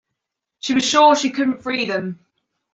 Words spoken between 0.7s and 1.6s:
was sure she could